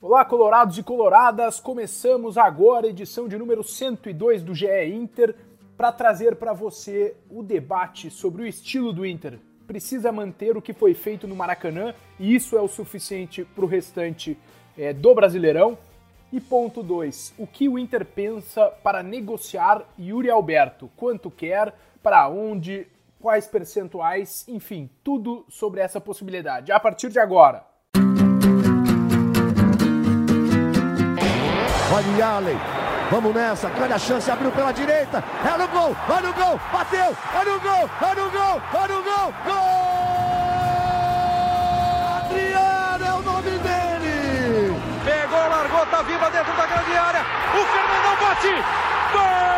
[0.00, 1.58] Olá, colorados e coloradas!
[1.58, 5.34] Começamos agora a edição de número 102 do GE Inter
[5.76, 9.40] para trazer para você o debate sobre o estilo do Inter.
[9.66, 13.66] Precisa manter o que foi feito no Maracanã e isso é o suficiente para o
[13.66, 14.38] restante
[14.78, 15.76] é, do Brasileirão.
[16.32, 20.88] E ponto 2, o que o Inter pensa para negociar Yuri Alberto?
[20.96, 21.74] Quanto quer?
[22.00, 22.86] Para onde?
[23.20, 24.46] Quais percentuais?
[24.46, 26.70] Enfim, tudo sobre essa possibilidade.
[26.70, 27.67] A partir de agora.
[31.90, 32.60] Olha Allen.
[33.10, 35.24] Vamos nessa, grande a chance, abriu pela direita.
[35.42, 39.02] É no gol, olha o gol, bateu, olha o gol, olha o gol, olha o
[39.02, 40.68] gol, gol!
[42.18, 44.78] Adriano é o nome dele!
[45.02, 47.24] Pegou, largou, tá viva dentro da grande área.
[47.54, 48.62] O Fernandão bate!
[49.12, 49.48] Gol!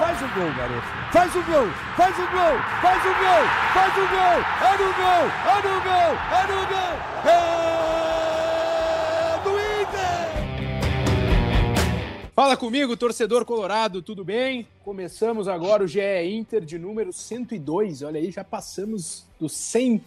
[0.00, 0.88] Faz o gol, garoto.
[1.12, 4.42] Faz o gol, faz o gol, faz o gol, faz o gol.
[4.60, 6.94] É no gol, é no gol, é no gol.
[7.24, 7.77] É...
[12.38, 14.64] Fala comigo, torcedor colorado, tudo bem?
[14.84, 16.00] Começamos agora o GE
[16.30, 18.02] Inter de número 102.
[18.02, 20.00] Olha aí, já passamos dos 100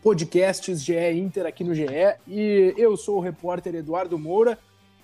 [0.00, 1.88] podcasts GE Inter aqui no GE.
[2.28, 4.56] E eu sou o repórter Eduardo Moura.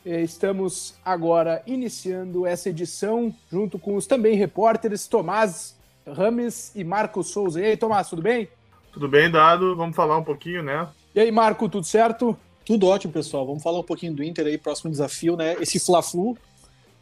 [0.06, 5.76] Eh, estamos agora iniciando essa edição junto com os também repórteres Tomás
[6.06, 7.60] Rames e Marco Souza.
[7.60, 8.48] E aí, Tomás, tudo bem?
[8.92, 9.74] Tudo bem, Dado.
[9.74, 10.88] Vamos falar um pouquinho, né?
[11.16, 12.38] E aí, Marco, tudo certo?
[12.64, 13.44] Tudo ótimo, pessoal.
[13.44, 15.56] Vamos falar um pouquinho do Inter aí, próximo desafio, né?
[15.60, 16.38] Esse Fla-Flu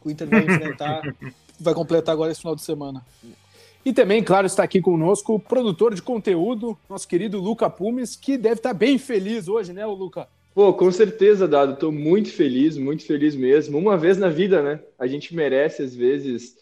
[0.07, 1.01] o Inter vai enfrentar,
[1.59, 3.05] vai completar agora esse final de semana.
[3.85, 8.37] E também, claro, está aqui conosco o produtor de conteúdo, nosso querido Luca Pumes, que
[8.37, 10.27] deve estar bem feliz hoje, né, o Luca?
[10.53, 11.73] Pô, com certeza, Dado.
[11.73, 13.77] Estou muito feliz, muito feliz mesmo.
[13.77, 14.81] Uma vez na vida, né?
[14.97, 16.55] A gente merece, às vezes,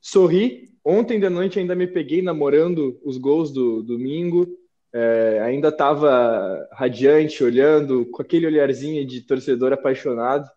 [0.00, 0.70] sorrir.
[0.84, 4.46] Ontem da noite ainda me peguei namorando os gols do domingo.
[4.92, 10.48] É, ainda estava radiante, olhando, com aquele olharzinho de torcedor apaixonado.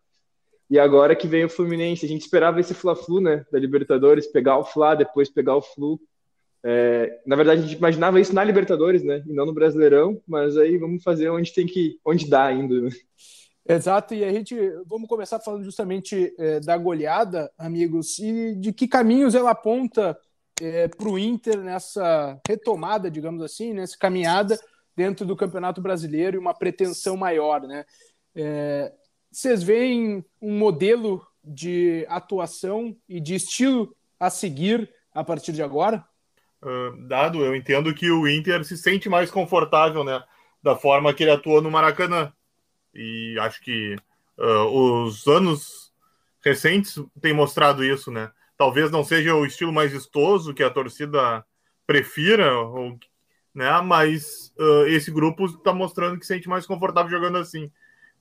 [0.74, 4.58] E agora que vem o Fluminense, a gente esperava esse Fla-Flu, né, da Libertadores, pegar
[4.58, 6.02] o Fla, depois pegar o Flu.
[6.64, 10.58] É, na verdade, a gente imaginava isso na Libertadores, né, e não no Brasileirão, mas
[10.58, 12.82] aí vamos fazer onde tem que, onde dá ainda.
[12.82, 12.90] Né?
[13.70, 14.56] Exato, e a gente
[14.88, 20.18] vamos começar falando justamente é, da goleada, amigos, e de que caminhos ela aponta
[20.60, 24.60] é, para o Inter nessa retomada, digamos assim, nessa caminhada
[24.96, 27.86] dentro do Campeonato Brasileiro e uma pretensão maior, né?
[28.36, 28.92] É,
[29.34, 36.06] vocês veem um modelo de atuação e de estilo a seguir a partir de agora?
[36.62, 40.24] Uh, dado, eu entendo que o Inter se sente mais confortável, né?
[40.62, 42.32] Da forma que ele atuou no Maracanã.
[42.94, 43.96] E acho que
[44.38, 45.92] uh, os anos
[46.42, 48.32] recentes têm mostrado isso, né?
[48.58, 51.44] Talvez não seja o estilo mais vistoso que a torcida
[51.86, 52.98] prefira, ou,
[53.54, 53.82] né?
[53.82, 57.70] Mas uh, esse grupo está mostrando que se sente mais confortável jogando assim.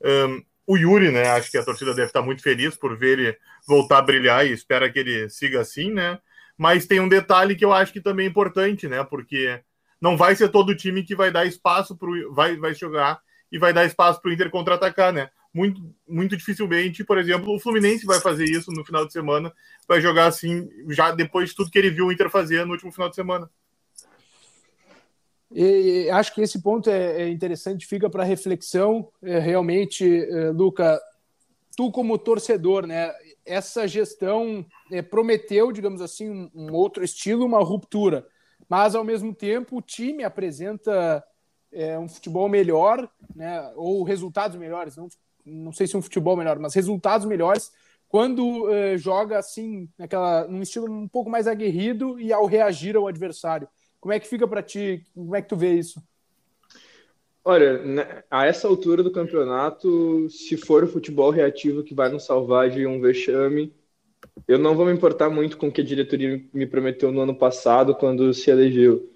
[0.05, 1.29] Um, o Yuri, né?
[1.29, 4.53] Acho que a torcida deve estar muito feliz por ver ele voltar a brilhar e
[4.53, 6.19] espera que ele siga assim, né?
[6.57, 9.03] Mas tem um detalhe que eu acho que também é importante, né?
[9.05, 9.61] Porque
[10.01, 13.73] não vai ser todo time que vai dar espaço para vai vai jogar e vai
[13.73, 15.31] dar espaço para o Inter contra-atacar, né?
[15.55, 19.53] Muito, muito dificilmente, por exemplo, o Fluminense vai fazer isso no final de semana,
[19.87, 22.91] vai jogar assim, já depois de tudo que ele viu o Inter fazer no último
[22.91, 23.51] final de semana.
[25.55, 29.09] E acho que esse ponto é, é interessante, fica para reflexão.
[29.23, 31.01] É, realmente, é, Luca,
[31.77, 33.13] tu como torcedor, né?
[33.45, 34.65] Essa gestão
[35.11, 38.27] prometeu, digamos assim, um, outro estilo, uma ruptura,
[38.69, 41.25] mas ao mesmo tempo o time apresenta
[42.01, 43.73] um futebol melhor, né?
[43.75, 45.09] Ou resultados melhores, não,
[45.45, 47.73] não sei se um futebol melhor, mas resultados melhores
[48.07, 48.69] quando
[48.99, 53.67] joga assim, naquela, num estilo um pouco mais aguerrido e ao reagir ao adversário.
[54.03, 55.07] Como é que fica para ti?
[55.15, 56.03] Como é que tu vê isso?
[57.45, 62.27] Olha, né, a essa altura do campeonato, se for o futebol reativo que vai nos
[62.27, 63.73] salvar de um vexame,
[64.49, 67.39] eu não vou me importar muito com o que a diretoria me prometeu no ano
[67.39, 69.09] passado, quando se elegeu.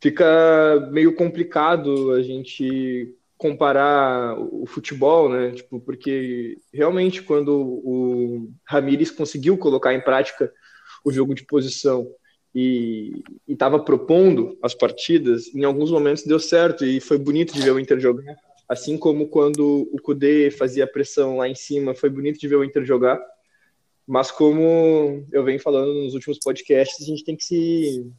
[0.00, 5.52] Fica meio complicado a gente comparar o futebol, né?
[5.52, 10.52] Tipo, porque realmente quando o Ramires conseguiu colocar em prática
[11.04, 12.08] o jogo de posição
[12.54, 17.70] e estava propondo as partidas, em alguns momentos deu certo e foi bonito de ver
[17.70, 18.36] o Inter jogar.
[18.68, 22.64] Assim como quando o Kudê fazia pressão lá em cima, foi bonito de ver o
[22.64, 23.20] Inter jogar.
[24.06, 28.10] Mas como eu venho falando nos últimos podcasts, a gente tem que se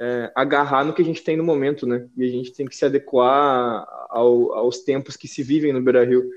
[0.00, 2.06] é, agarrar no que a gente tem no momento, né?
[2.16, 6.28] E a gente tem que se adequar ao, aos tempos que se vivem no Beira-Rio.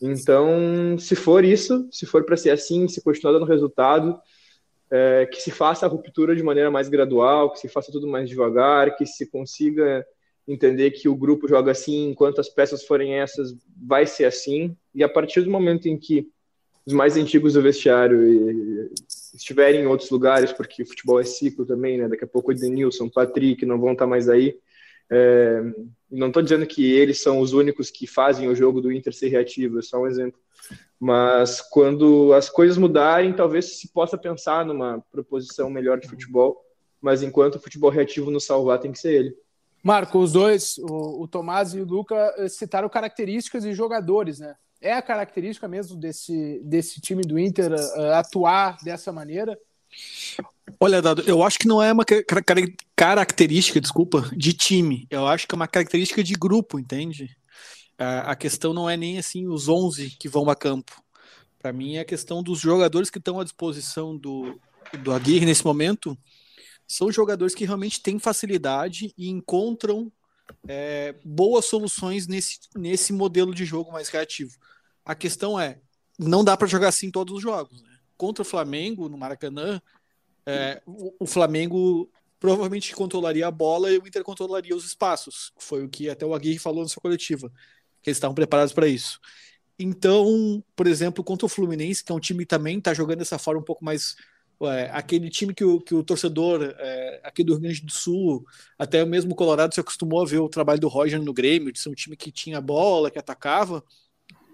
[0.00, 4.18] Então, se for isso, se for para ser assim, se continuar dando resultado,
[4.94, 8.28] é, que se faça a ruptura de maneira mais gradual, que se faça tudo mais
[8.28, 10.06] devagar, que se consiga
[10.46, 14.76] entender que o grupo joga assim, enquanto as peças forem essas, vai ser assim.
[14.94, 16.28] E a partir do momento em que
[16.84, 18.90] os mais antigos do vestiário
[19.34, 22.08] estiverem em outros lugares, porque o futebol é ciclo também, né?
[22.08, 24.58] Daqui a pouco o Edenilson, Patrick não vão estar mais aí.
[25.14, 25.62] É,
[26.10, 29.28] não estou dizendo que eles são os únicos que fazem o jogo do Inter ser
[29.28, 30.40] reativo, é só um exemplo.
[30.98, 36.64] Mas quando as coisas mudarem, talvez se possa pensar numa proposição melhor de futebol.
[37.00, 39.36] Mas enquanto o futebol reativo nos salvar, tem que ser ele.
[39.82, 44.54] Marco, os dois, o, o Tomás e o Luca, eh, citaram características de jogadores, né?
[44.80, 49.58] É a característica mesmo desse, desse time do Inter uh, atuar dessa maneira?
[50.78, 52.04] Olha, Dado, eu acho que não é uma
[52.96, 55.06] característica, desculpa, de time.
[55.10, 57.36] Eu acho que é uma característica de grupo, entende?
[57.98, 61.02] A questão não é nem assim os 11 que vão a campo.
[61.58, 64.60] Para mim, é a questão dos jogadores que estão à disposição do,
[65.02, 66.18] do Aguirre nesse momento
[66.86, 70.12] são jogadores que realmente têm facilidade e encontram
[70.68, 74.58] é, boas soluções nesse, nesse modelo de jogo mais criativo.
[75.04, 75.80] A questão é,
[76.18, 77.80] não dá para jogar assim todos os jogos.
[77.82, 77.88] Né?
[78.16, 79.80] Contra o Flamengo, no Maracanã,
[80.46, 85.52] é, o, Flamengo provavelmente controlaria a bola e o Inter controlaria os espaços.
[85.58, 87.48] Foi o que até o Aguirre falou na sua coletiva,
[88.02, 89.20] que eles estavam preparados para isso.
[89.78, 93.38] Então, por exemplo, contra o Fluminense, que é um time que também está jogando dessa
[93.38, 94.16] forma um pouco mais
[94.62, 98.46] é, aquele time que o, que o torcedor é, aqui do Rio Grande do Sul,
[98.78, 101.80] até mesmo o Colorado se acostumou a ver o trabalho do Roger no Grêmio, de
[101.80, 103.82] ser um time que tinha bola, que atacava.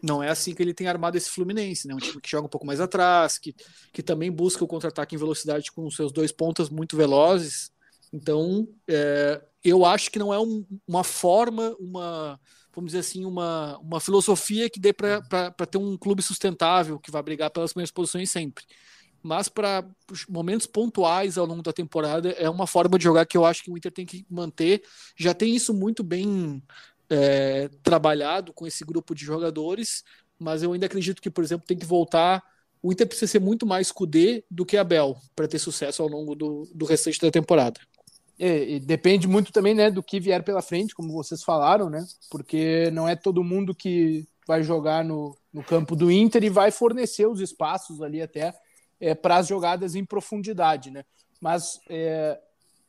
[0.03, 1.95] Não é assim que ele tem armado esse Fluminense, né?
[1.95, 3.55] Um time que joga um pouco mais atrás, que,
[3.93, 7.71] que também busca o contra-ataque em velocidade com seus dois pontas muito velozes.
[8.13, 12.41] Então, é, eu acho que não é um, uma forma, uma,
[12.75, 17.23] vamos dizer assim, uma, uma filosofia que dê para ter um clube sustentável que vai
[17.23, 18.65] brigar pelas primeiras posições sempre
[19.23, 19.85] mas para
[20.29, 23.71] momentos pontuais ao longo da temporada é uma forma de jogar que eu acho que
[23.71, 24.83] o Inter tem que manter.
[25.17, 26.63] Já tem isso muito bem
[27.11, 30.05] é, trabalhado com esse grupo de jogadores,
[30.39, 32.43] mas eu ainda acredito que, por exemplo, tem que voltar.
[32.83, 36.35] O Inter precisa ser muito mais Cudê do que Abel para ter sucesso ao longo
[36.35, 37.81] do, do restante da temporada.
[38.39, 42.07] É, depende muito também né, do que vier pela frente, como vocês falaram, né?
[42.31, 46.71] Porque não é todo mundo que vai jogar no, no campo do Inter e vai
[46.71, 48.55] fornecer os espaços ali até
[49.01, 51.05] é, para as jogadas em profundidade, né?
[51.41, 52.39] Mas é,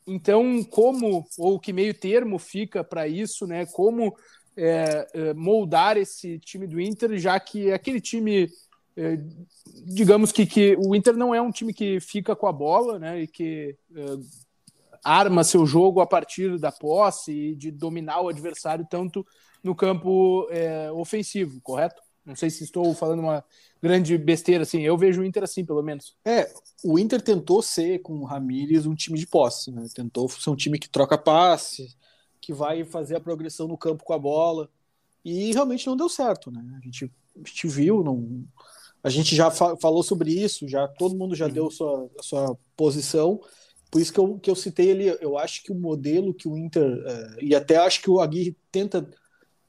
[0.10, 3.66] então, como ou que meio termo fica para isso, né?
[3.68, 4.16] Como
[4.58, 8.50] é, é, moldar esse time do Inter, já que aquele time,
[8.98, 9.18] é,
[9.86, 13.22] digamos que, que o Inter não é um time que fica com a bola, né?
[13.22, 14.02] E que é,
[15.04, 19.26] arma seu jogo a partir da posse e de dominar o adversário tanto
[19.64, 20.48] no campo
[20.94, 22.02] ofensivo, correto?
[22.30, 23.44] Não sei se estou falando uma
[23.82, 24.82] grande besteira, assim.
[24.82, 26.16] Eu vejo o Inter assim, pelo menos.
[26.24, 26.48] É,
[26.84, 29.88] o Inter tentou ser, com o Ramires, um time de posse, né?
[29.96, 31.98] Tentou ser um time que troca passe,
[32.40, 34.70] que vai fazer a progressão no campo com a bola.
[35.26, 36.64] E realmente não deu certo, né?
[36.78, 38.46] A gente, a gente viu, não...
[39.04, 41.52] a gente já fa falou sobre isso, já todo mundo já uhum.
[41.52, 43.42] deu sua, a sua posição.
[43.90, 46.56] Por isso que eu, que eu citei ali, eu acho que o modelo que o
[46.56, 49.10] Inter, é, e até acho que o Aguirre tenta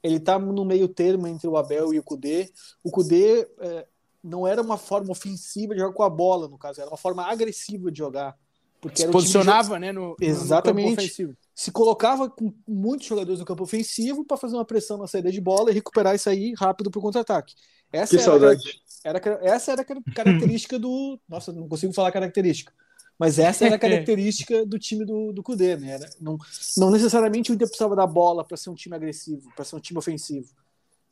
[0.03, 2.51] ele está no meio termo entre o Abel e o Cudê.
[2.83, 3.87] O Cudê é,
[4.23, 7.23] não era uma forma ofensiva de jogar com a bola, no caso, era uma forma
[7.25, 8.35] agressiva de jogar.
[8.79, 10.85] Porque Se posicionava, né, no, Exatamente.
[10.85, 11.37] No campo ofensivo.
[11.53, 15.39] Se colocava com muitos jogadores no campo ofensivo para fazer uma pressão na saída de
[15.39, 17.53] bola e recuperar isso aí rápido para o contra-ataque.
[17.93, 18.81] Essa que saudade.
[19.03, 21.19] Era, essa era a característica do.
[21.29, 22.73] Nossa, não consigo falar característica.
[23.21, 25.91] Mas essa era a característica do time do, do Cudê, né?
[25.91, 26.39] Era, não,
[26.75, 29.79] não necessariamente o Inter precisava da bola para ser um time agressivo, para ser um
[29.79, 30.47] time ofensivo.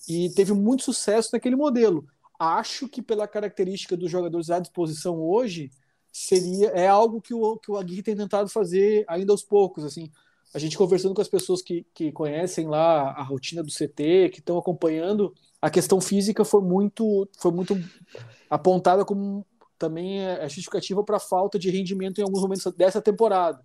[0.07, 2.07] E teve muito sucesso naquele modelo.
[2.39, 5.69] Acho que pela característica dos jogadores à disposição hoje,
[6.11, 10.09] seria é algo que o, que o Aguirre tem tentado fazer ainda aos poucos, assim.
[10.51, 14.39] A gente conversando com as pessoas que, que conhecem lá a rotina do CT, que
[14.39, 17.79] estão acompanhando, a questão física foi muito foi muito
[18.49, 19.45] apontada como
[19.79, 23.59] também é, é justificativa para a falta de rendimento em alguns momentos dessa temporada.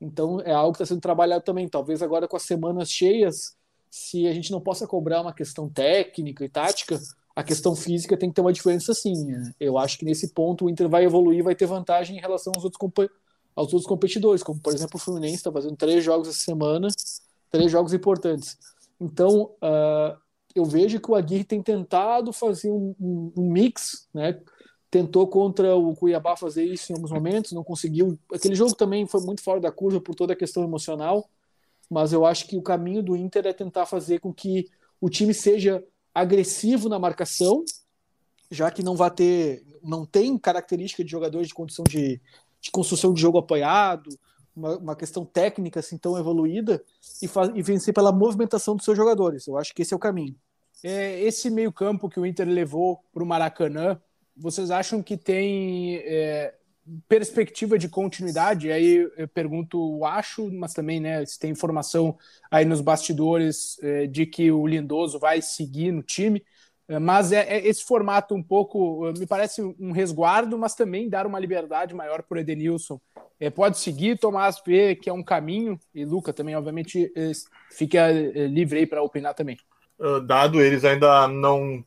[0.00, 1.68] Então é algo que está sendo trabalhado também.
[1.68, 3.56] Talvez agora com as semanas cheias,
[3.90, 6.98] se a gente não possa cobrar uma questão técnica e tática,
[7.34, 9.26] a questão física tem que ter uma diferença sim.
[9.26, 9.52] Né?
[9.58, 12.64] Eu acho que nesse ponto o Inter vai evoluir, vai ter vantagem em relação aos
[12.64, 13.10] outros,
[13.54, 16.88] aos outros competidores, como por exemplo o Fluminense está fazendo três jogos essa semana,
[17.50, 18.56] três jogos importantes.
[19.00, 20.16] Então uh,
[20.54, 24.40] eu vejo que o Aguirre tem tentado fazer um, um, um mix, né?
[24.90, 28.18] Tentou contra o Cuiabá fazer isso em alguns momentos, não conseguiu.
[28.32, 31.28] Aquele jogo também foi muito fora da curva por toda a questão emocional,
[31.90, 34.66] mas eu acho que o caminho do Inter é tentar fazer com que
[35.00, 37.64] o time seja agressivo na marcação,
[38.50, 42.20] já que não vai ter, não tem característica de jogadores de condição de,
[42.60, 44.08] de construção de jogo apoiado,
[44.56, 46.82] uma, uma, questão técnica assim tão evoluída
[47.22, 49.46] e, faz, e vencer pela movimentação dos seus jogadores.
[49.46, 50.34] Eu acho que esse é o caminho.
[50.82, 54.00] É, esse meio campo que o Inter levou para o Maracanã,
[54.38, 56.54] vocês acham que tem é,
[57.08, 58.70] perspectiva de continuidade?
[58.70, 62.16] Aí eu pergunto, acho, mas também, né, se tem informação
[62.50, 66.44] aí nos bastidores é, de que o Lindoso vai seguir no time.
[66.88, 71.26] É, mas é, é, esse formato um pouco, me parece um resguardo, mas também dar
[71.26, 72.98] uma liberdade maior para o Edenilson.
[73.38, 77.30] É, pode seguir, Tomás vê que é um caminho, e Luca também, obviamente, é,
[77.70, 79.58] fica é, livre aí para opinar também.
[79.98, 81.84] Uh, dado eles ainda não.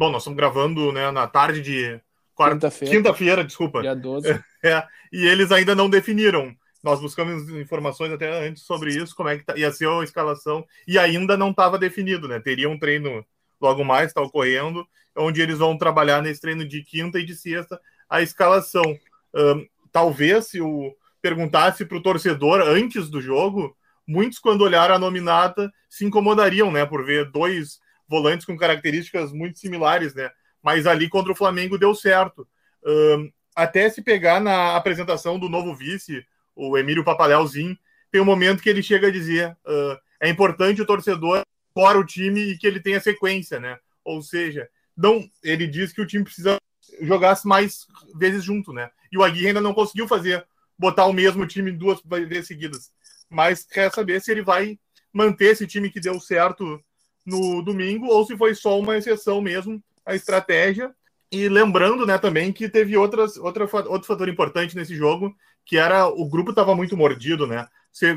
[0.00, 2.00] Bom, nós estamos gravando né, na tarde de
[2.34, 2.94] Quinta-feira.
[2.96, 3.82] Quinta-feira, desculpa.
[3.82, 4.42] Dia 12.
[4.64, 6.56] É, e eles ainda não definiram.
[6.82, 10.64] Nós buscamos informações até antes sobre isso, como é que tá, ia ser a escalação,
[10.88, 12.40] e ainda não estava definido, né?
[12.40, 13.22] Teria um treino
[13.60, 17.78] logo mais, está ocorrendo, onde eles vão trabalhar nesse treino de quinta e de sexta
[18.08, 18.98] a escalação.
[19.34, 23.76] Um, talvez se o perguntasse para o torcedor antes do jogo,
[24.06, 27.79] muitos, quando olharam a nominata, se incomodariam, né, por ver dois
[28.10, 30.28] volantes com características muito similares, né?
[30.62, 32.46] mas ali contra o Flamengo deu certo.
[32.84, 37.78] Um, até se pegar na apresentação do novo vice, o Emílio Papaléuzinho,
[38.10, 42.04] tem um momento que ele chega a dizer: uh, é importante o torcedor fora o
[42.04, 43.78] time e que ele tenha sequência, né?
[44.04, 46.58] Ou seja, não, ele diz que o time precisa
[47.00, 47.86] jogar mais
[48.16, 48.90] vezes junto, né?
[49.12, 50.44] E o Aguirre ainda não conseguiu fazer,
[50.78, 52.90] botar o mesmo time duas vezes seguidas.
[53.28, 54.78] Mas quer saber se ele vai
[55.12, 56.82] manter esse time que deu certo
[57.30, 60.94] no domingo ou se foi só uma exceção mesmo a estratégia.
[61.32, 65.34] E lembrando, né, também que teve outras, outra, outro fator importante nesse jogo,
[65.64, 67.68] que era o grupo estava muito mordido, né?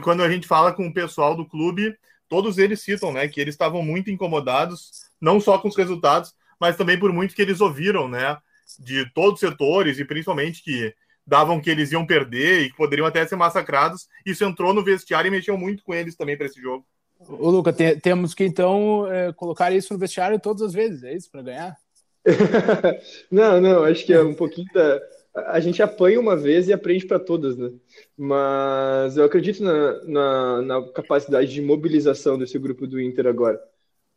[0.03, 1.95] Quando a gente fala com o pessoal do clube,
[2.27, 6.75] todos eles citam, né, que eles estavam muito incomodados, não só com os resultados, mas
[6.75, 8.37] também por muito que eles ouviram, né,
[8.79, 10.93] de todos os setores e principalmente que
[11.25, 14.07] davam que eles iam perder e que poderiam até ser massacrados.
[14.25, 16.85] Isso entrou no vestiário e mexeu muito com eles também para esse jogo.
[17.27, 21.13] Ô, Luca, te, temos que então é, colocar isso no vestiário todas as vezes, é
[21.13, 21.77] isso, para ganhar?
[23.31, 25.01] não, não, acho que é um pouquinho da.
[25.35, 27.71] A gente apanha uma vez e aprende para todas, né?
[28.15, 33.59] Mas eu acredito na, na, na, capacidade de mobilização desse grupo do Inter agora.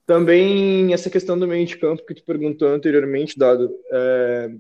[0.05, 3.75] Também essa questão do meio de campo que tu perguntou anteriormente, Dado.
[3.91, 4.51] É,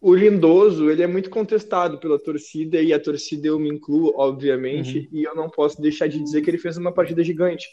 [0.00, 4.98] o Lindoso, ele é muito contestado pela torcida e a torcida eu me incluo, obviamente,
[4.98, 5.18] uhum.
[5.18, 7.66] e eu não posso deixar de dizer que ele fez uma partida gigante.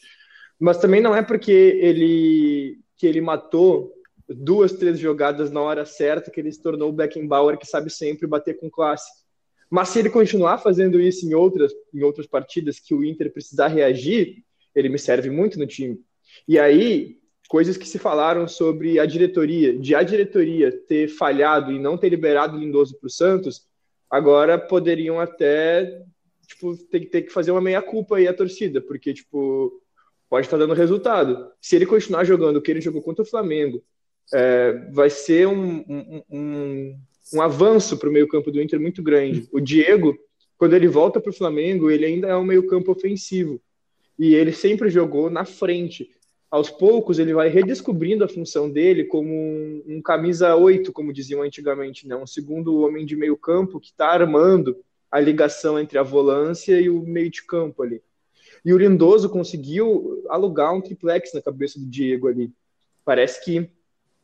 [0.60, 3.92] Mas também não é porque ele que ele matou
[4.30, 8.28] duas, três jogadas na hora certa que ele se tornou o Beckenbauer que sabe sempre
[8.28, 9.12] bater com classe.
[9.70, 13.68] Mas se ele continuar fazendo isso em outras, em outras partidas que o Inter precisar
[13.68, 16.00] reagir, ele me serve muito no time.
[16.48, 17.18] E aí,
[17.54, 22.10] coisas que se falaram sobre a diretoria, de a diretoria ter falhado e não ter
[22.10, 23.68] liberado o Lindoso para o Santos,
[24.10, 26.02] agora poderiam até
[26.48, 29.72] tipo, ter, ter que fazer uma meia-culpa aí a torcida, porque tipo,
[30.28, 31.48] pode estar dando resultado.
[31.62, 33.84] Se ele continuar jogando o que ele jogou contra o Flamengo,
[34.34, 37.00] é, vai ser um, um, um,
[37.36, 39.48] um avanço para o meio-campo do Inter muito grande.
[39.52, 40.18] O Diego,
[40.58, 43.62] quando ele volta para o Flamengo, ele ainda é um meio-campo ofensivo.
[44.18, 46.10] E ele sempre jogou na frente
[46.54, 51.42] aos poucos ele vai redescobrindo a função dele como um, um camisa 8, como diziam
[51.42, 52.16] antigamente, né?
[52.16, 54.78] um segundo homem de meio campo que está armando
[55.10, 58.04] a ligação entre a volância e o meio de campo ali.
[58.64, 62.52] E o Lindoso conseguiu alugar um triplex na cabeça do Diego ali.
[63.04, 63.68] Parece que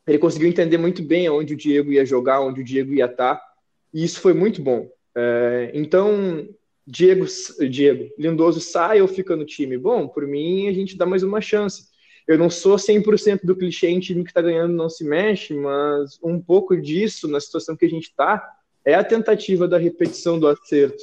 [0.06, 3.38] ele conseguiu entender muito bem onde o Diego ia jogar, onde o Diego ia estar,
[3.38, 3.44] tá,
[3.92, 4.88] e isso foi muito bom.
[5.16, 6.48] É, então,
[6.86, 7.26] Diego,
[7.68, 9.80] Diego, Lindoso sai ou fica no time?
[9.80, 11.89] Bom, por mim, a gente dá mais uma chance
[12.30, 16.20] eu não sou 100% do clichê em time que está ganhando não se mexe, mas
[16.22, 18.48] um pouco disso, na situação que a gente está,
[18.86, 21.02] é a tentativa da repetição do acerto.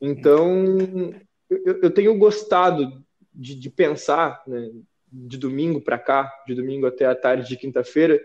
[0.00, 0.76] Então,
[1.50, 3.04] eu, eu tenho gostado
[3.34, 4.70] de, de pensar, né,
[5.12, 8.20] de domingo para cá, de domingo até a tarde de quinta-feira,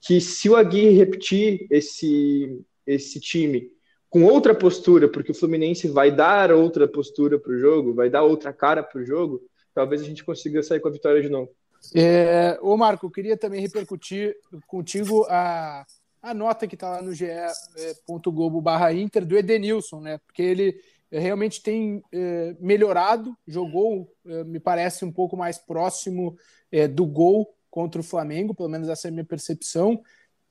[0.00, 3.70] que se o Aguirre repetir esse, esse time
[4.08, 8.22] com outra postura, porque o Fluminense vai dar outra postura para o jogo, vai dar
[8.22, 9.42] outra cara para o jogo,
[9.74, 11.54] talvez a gente consiga sair com a vitória de novo.
[11.94, 15.84] É, ô Marco, eu queria também repercutir contigo a,
[16.22, 20.18] a nota que está lá no ge.globo barra Inter do Edenilson, né?
[20.18, 26.36] Porque ele realmente tem é, melhorado, jogou, é, me parece, um pouco mais próximo
[26.70, 30.02] é, do gol contra o Flamengo, pelo menos essa é a minha percepção.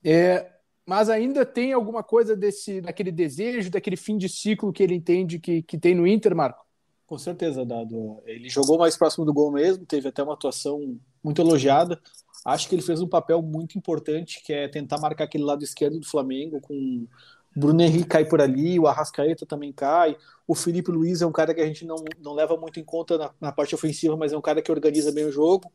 [0.02, 0.50] É,
[0.86, 5.38] mas ainda tem alguma coisa desse, daquele desejo, daquele fim de ciclo que ele entende
[5.38, 6.64] que, que tem no Inter, Marco?
[7.06, 8.20] Com certeza, Dado.
[8.24, 12.00] Ele jogou mais próximo do gol mesmo, teve até uma atuação muito elogiada.
[12.44, 15.98] Acho que ele fez um papel muito importante, que é tentar marcar aquele lado esquerdo
[15.98, 17.08] do Flamengo com
[17.56, 20.16] Bruno Henrique cai por ali, o Arrascaeta também cai.
[20.46, 23.18] O Felipe Luiz é um cara que a gente não, não leva muito em conta
[23.18, 25.72] na, na parte ofensiva, mas é um cara que organiza bem o jogo.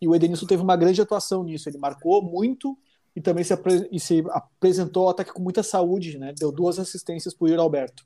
[0.00, 1.68] E o Edenilson teve uma grande atuação nisso.
[1.68, 2.76] Ele marcou muito
[3.14, 6.32] e também se, apre e se apresentou ao ataque com muita saúde, né?
[6.36, 8.04] Deu duas assistências para o Alberto.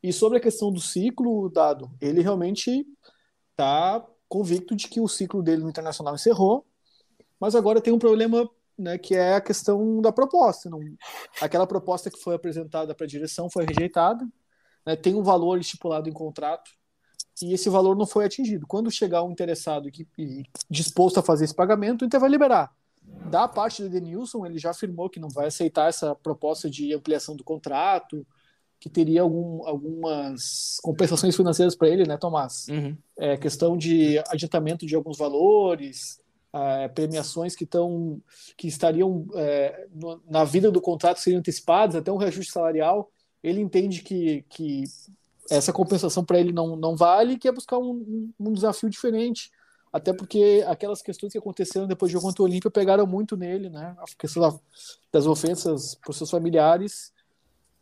[0.00, 2.86] E sobre a questão do ciclo, Dado, ele realmente
[3.52, 6.66] está convicto de que o ciclo dele no Internacional encerrou,
[7.40, 10.68] mas agora tem um problema né, que é a questão da proposta.
[10.68, 10.80] Não,
[11.40, 14.26] aquela proposta que foi apresentada para a direção foi rejeitada,
[14.86, 16.70] né, tem um valor estipulado em contrato
[17.42, 18.66] e esse valor não foi atingido.
[18.66, 22.72] Quando chegar um interessado que, e disposto a fazer esse pagamento, o Inter vai liberar.
[23.30, 27.36] Da parte do Denilson, ele já afirmou que não vai aceitar essa proposta de ampliação
[27.36, 28.26] do contrato,
[28.80, 32.66] que teria algum, algumas compensações financeiras para ele, né, Tomás?
[32.68, 32.96] Uhum.
[33.18, 36.20] É, questão de adiantamento de alguns valores,
[36.52, 38.20] é, premiações que estão
[38.56, 43.10] que estariam é, no, na vida do contrato seriam antecipadas, até um reajuste salarial.
[43.42, 44.84] Ele entende que, que
[45.50, 49.50] essa compensação para ele não, não vale e quer buscar um, um, desafio diferente.
[49.92, 53.70] Até porque aquelas questões que aconteceram depois do jogo contra o Olímpia pegaram muito nele,
[53.70, 53.96] né?
[53.98, 54.60] A questão
[55.10, 57.12] das ofensas por seus familiares.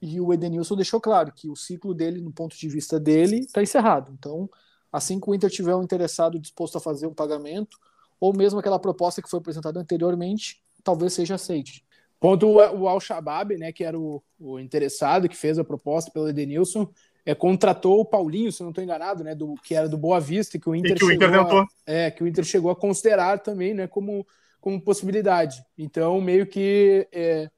[0.00, 3.62] E o Edenilson deixou claro que o ciclo dele, no ponto de vista dele, está
[3.62, 4.12] encerrado.
[4.18, 4.48] Então,
[4.92, 7.78] assim que o Inter tiver um interessado disposto a fazer um pagamento,
[8.20, 11.84] ou mesmo aquela proposta que foi apresentada anteriormente, talvez seja aceite.
[12.18, 16.88] Ponto o Al-Shabaab, né, que era o, o, interessado que fez a proposta pelo Edenilson,
[17.26, 20.58] é, contratou o Paulinho, se não estou enganado, né, do, que era do Boa Vista,
[20.58, 23.74] que o Inter, que o Inter a, é, que o Inter chegou a considerar também,
[23.74, 24.26] né, como,
[24.60, 25.62] como possibilidade.
[25.76, 27.50] Então, meio que é,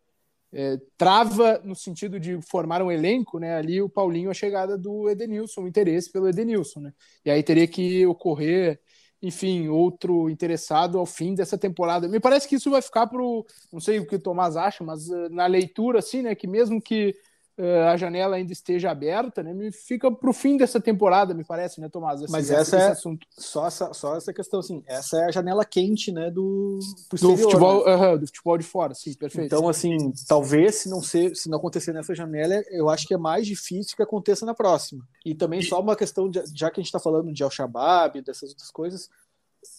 [0.52, 5.09] é, trava no sentido de formar um elenco, né, ali o Paulinho a chegada do
[5.09, 6.93] Edenilson, o interesse pelo Edenilson, né,
[7.25, 8.81] e aí teria que ocorrer
[9.21, 12.07] enfim, outro interessado ao fim dessa temporada.
[12.09, 13.45] Me parece que isso vai ficar para o.
[13.73, 16.35] Não sei o que o Tomás acha, mas uh, na leitura, assim, né?
[16.35, 17.14] Que mesmo que
[17.59, 19.53] a janela ainda esteja aberta, né?
[19.53, 22.23] Me fica para o fim dessa temporada, me parece, né, Tomás?
[22.23, 23.27] Esse, mas essa é assunto.
[23.37, 24.83] Só essa, só essa questão, assim.
[24.87, 26.31] Essa é a janela quente, né?
[26.31, 26.79] Do,
[27.11, 27.95] do futebol, né?
[27.95, 29.47] uh -huh, do futebol de fora, sim, perfeito.
[29.47, 33.18] Então, assim, talvez se não ser, se não acontecer nessa janela, eu acho que é
[33.18, 35.05] mais difícil que aconteça na próxima.
[35.25, 38.51] E também só uma questão, de, já que a gente está falando de Al-Shabaab, dessas
[38.51, 39.11] outras coisas,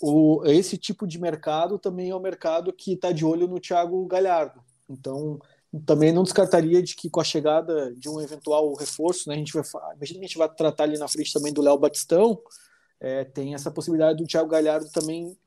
[0.02, 3.60] o, esse tipo de mercado também é o um mercado que está de olho no
[3.60, 4.62] Thiago Galhardo.
[4.90, 5.40] Então,
[5.86, 9.54] também não descartaria de que com a chegada de um eventual reforço, né, a gente
[9.54, 9.64] vai,
[9.96, 12.42] imagina que a gente vai tratar ali na frente também do Léo Batistão,
[13.00, 15.38] é, tem essa possibilidade do Thiago Galhardo também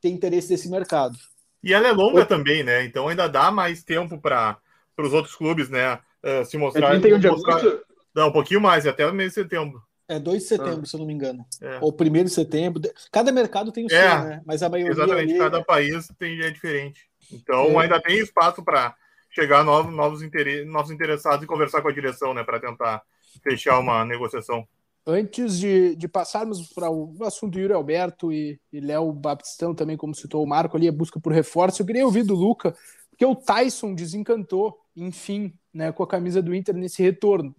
[0.00, 1.16] ter interesse desse mercado.
[1.62, 2.84] E ela é longa também, né?
[2.84, 4.58] Então ainda dá mais tempo para
[4.98, 5.98] os outros clubes, né?
[6.22, 6.94] Uh, se mostrar.
[6.94, 7.82] É 31 de agosto?
[8.14, 9.82] Não, um pouquinho mais, até o mês de setembro.
[10.08, 10.86] É 2 de setembro, ah.
[10.86, 11.44] se eu não me engano.
[11.60, 11.78] É.
[11.82, 12.82] Ou 1 de setembro.
[13.12, 14.42] Cada mercado tem o seu, é, né?
[14.44, 14.92] Mas a maioria.
[14.92, 15.38] Exatamente, ali...
[15.38, 17.08] cada país tem é diferente.
[17.30, 17.84] Então é.
[17.84, 18.96] ainda tem espaço para
[19.30, 20.20] chegar novos, novos,
[20.66, 22.42] novos interessados e conversar com a direção, né?
[22.42, 23.02] Para tentar
[23.42, 24.66] fechar uma negociação.
[25.06, 30.14] Antes de, de passarmos para o assunto Yuri Alberto e, e Léo Baptistão, também, como
[30.14, 32.76] citou o Marco ali, a busca por reforço, eu queria ouvir do Luca,
[33.08, 37.56] porque o Tyson desencantou, enfim, né, com a camisa do Inter nesse retorno.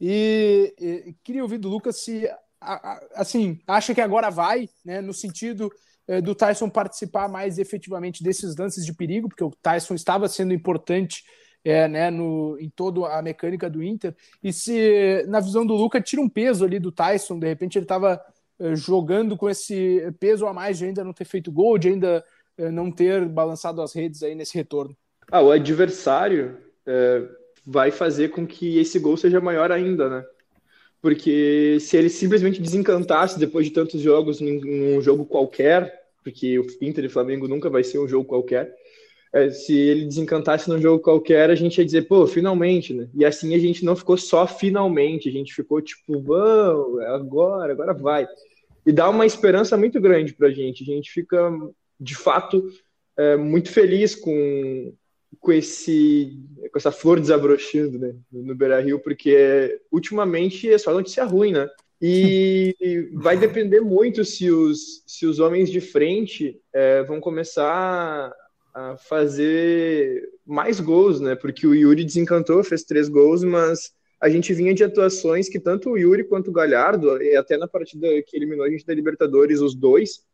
[0.00, 2.28] E, e queria ouvir do Lucas se,
[3.14, 5.70] assim, acha que agora vai, né, no sentido
[6.22, 11.22] do Tyson participar mais efetivamente desses lances de perigo, porque o Tyson estava sendo importante
[11.64, 16.02] é, né, no, em toda a mecânica do Inter, e se, na visão do Lucas,
[16.04, 18.20] tira um peso ali do Tyson, de repente ele estava
[18.58, 22.24] é, jogando com esse peso a mais de ainda não ter feito gol, de ainda
[22.72, 24.96] não ter balançado as redes aí nesse retorno.
[25.30, 26.56] Ah, o adversário
[27.64, 30.24] vai fazer com que esse gol seja maior ainda, né?
[31.00, 37.04] Porque se ele simplesmente desencantasse depois de tantos jogos num, jogo qualquer, porque o Inter
[37.04, 38.74] e Flamengo nunca vai ser um jogo qualquer,
[39.32, 43.08] é, se ele desencantasse num jogo qualquer, a gente ia dizer, pô, finalmente, né?
[43.14, 47.94] E assim a gente não ficou só finalmente, a gente ficou tipo, vamos, agora, agora
[47.94, 48.26] vai.
[48.86, 50.82] E dá uma esperança muito grande pra gente.
[50.82, 51.50] A gente fica,
[52.00, 52.66] de fato,
[53.16, 54.94] é, muito feliz com,
[55.40, 56.38] com esse
[56.72, 61.68] com essa flor desabrochando né, no Beira Rio, porque ultimamente é só notícia ruim, né?
[62.00, 62.74] E
[63.14, 68.32] vai depender muito se os, se os homens de frente é, vão começar
[68.74, 71.34] a fazer mais gols, né?
[71.34, 75.90] Porque o Yuri desencantou, fez três gols, mas a gente vinha de atuações que tanto
[75.90, 79.60] o Yuri quanto o Galhardo, e até na partida que eliminou a gente da Libertadores,
[79.60, 80.24] os dois,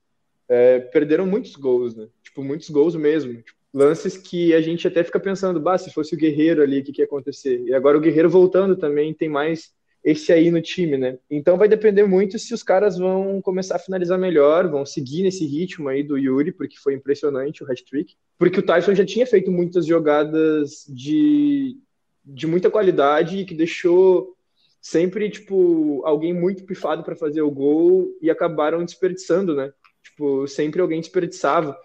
[0.49, 2.09] é, perderam muitos gols, né?
[2.23, 3.35] Tipo, muitos gols mesmo.
[3.43, 6.85] Tipo, lances que a gente até fica pensando, bah, se fosse o Guerreiro ali, o
[6.85, 7.61] que, que ia acontecer?
[7.67, 9.73] E agora o Guerreiro voltando também tem mais
[10.05, 11.19] esse aí no time, né?
[11.31, 15.45] Então vai depender muito se os caras vão começar a finalizar melhor, vão seguir nesse
[15.45, 18.15] ritmo aí do Yuri, porque foi impressionante o hat-trick.
[18.39, 21.77] Porque o Tyson já tinha feito muitas jogadas de
[22.25, 24.35] de muita qualidade e que deixou
[24.81, 29.73] sempre, tipo, alguém muito pifado para fazer o gol e acabaram desperdiçando, né?
[30.03, 31.77] Tipo, sempre alguém desperdiçava.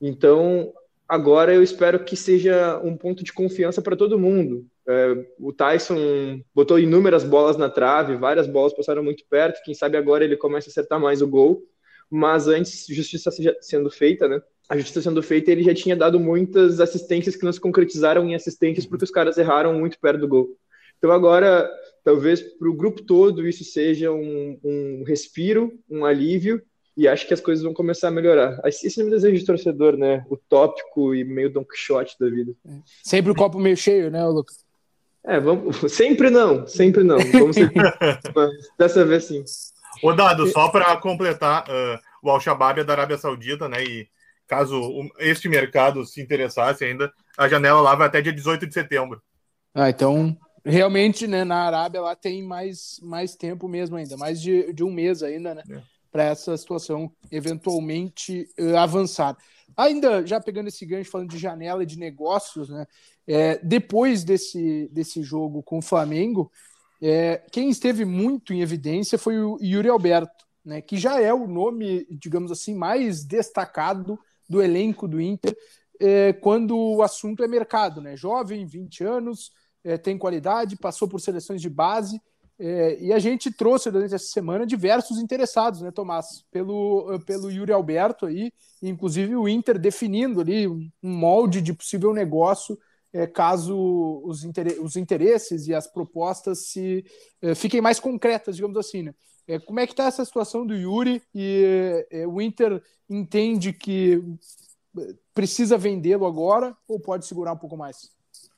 [0.00, 0.72] Então,
[1.08, 4.66] agora eu espero que seja um ponto de confiança para todo mundo.
[4.88, 9.62] É, o Tyson botou inúmeras bolas na trave, várias bolas passaram muito perto.
[9.64, 11.62] Quem sabe agora ele começa a acertar mais o gol.
[12.10, 14.40] Mas antes, justiça sendo feita, né?
[14.68, 18.34] A justiça sendo feita, ele já tinha dado muitas assistências que não se concretizaram em
[18.34, 20.56] assistências porque os caras erraram muito perto do gol.
[20.98, 21.68] Então agora,
[22.04, 26.62] talvez para o grupo todo isso seja um, um respiro, um alívio
[26.96, 28.58] e acho que as coisas vão começar a melhorar.
[28.64, 30.24] Esse é o meu desejo de torcedor, né?
[30.30, 32.52] Utópico e meio Don Quixote da vida.
[33.04, 34.64] Sempre o copo meio cheio, né, Lucas?
[35.22, 35.76] É, vamos.
[35.92, 37.18] Sempre não, sempre não.
[37.18, 37.70] Vamos ser...
[38.78, 39.44] dessa vez sim.
[40.02, 43.82] Ô, Dado, só para completar, uh, o Al-Shabaab é da Arábia Saudita, né?
[43.82, 44.08] E
[44.46, 44.80] caso
[45.18, 49.20] este mercado se interessasse ainda, a janela lá vai até dia 18 de setembro.
[49.74, 54.72] Ah, então, realmente, né, na Arábia lá tem mais, mais tempo mesmo ainda, mais de,
[54.72, 55.62] de um mês ainda, né?
[55.68, 55.95] É.
[56.16, 59.36] Para essa situação eventualmente uh, avançar.
[59.76, 62.86] Ainda já pegando esse gancho, falando de janela e de negócios, né?
[63.26, 66.50] É, depois desse, desse jogo com o Flamengo,
[67.02, 70.80] é, quem esteve muito em evidência foi o Yuri Alberto, né?
[70.80, 75.54] Que já é o nome, digamos assim, mais destacado do elenco do Inter
[76.00, 78.16] é, quando o assunto é mercado, né?
[78.16, 79.52] Jovem, 20 anos,
[79.84, 82.18] é, tem qualidade, passou por seleções de base
[82.58, 86.44] é, e a gente trouxe durante essa semana diversos interessados, né, Tomás?
[86.50, 88.50] Pelo, pelo Yuri Alberto aí,
[88.82, 92.78] inclusive o Inter definindo ali um molde de possível negócio
[93.12, 97.04] é, caso os, inter os interesses e as propostas se
[97.42, 99.14] é, fiquem mais concretas, digamos assim, né?
[99.48, 104.20] É, como é que está essa situação do Yuri e o Inter entende que
[105.32, 108.15] precisa vendê-lo agora ou pode segurar um pouco mais?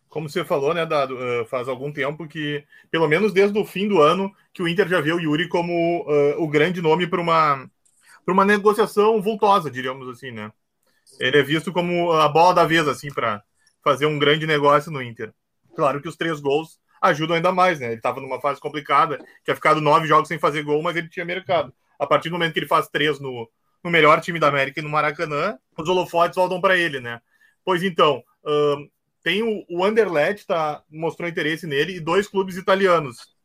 [0.08, 3.88] Como você falou, né, Dado, uh, faz algum tempo que, pelo menos desde o fim
[3.88, 7.20] do ano, que o Inter já vê o Yuri como uh, o grande nome para
[7.20, 7.68] uma,
[8.26, 10.52] uma negociação vultosa, diríamos assim, né?
[11.18, 13.42] Ele é visto como a bola da vez, assim, para
[13.82, 15.32] fazer um grande negócio no Inter.
[15.74, 17.86] Claro que os três gols ajudam ainda mais, né?
[17.86, 21.24] Ele estava numa fase complicada, tinha ficado nove jogos sem fazer gol, mas ele tinha
[21.24, 21.72] mercado.
[21.98, 23.48] A partir do momento que ele faz três no,
[23.82, 27.20] no melhor time da América e no Maracanã, os holofotes voltam para ele, né?
[27.64, 28.90] Pois então, uh,
[29.22, 33.36] tem o, o Anderlecht tá, mostrou interesse nele e dois clubes italianos.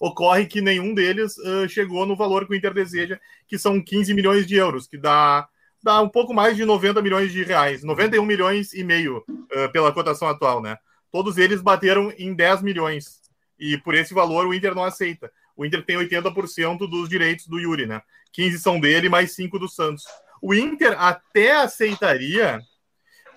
[0.00, 4.14] Ocorre que nenhum deles uh, chegou no valor que o Inter deseja, que são 15
[4.14, 5.46] milhões de euros, que dá,
[5.82, 9.92] dá um pouco mais de 90 milhões de reais, 91 milhões e meio uh, pela
[9.92, 10.78] cotação atual, né?
[11.12, 13.20] Todos eles bateram em 10 milhões.
[13.58, 15.30] E por esse valor o Inter não aceita.
[15.54, 18.00] O Inter tem 80% dos direitos do Yuri, né?
[18.32, 20.04] 15 são dele, mais 5 do Santos.
[20.40, 22.60] O Inter até aceitaria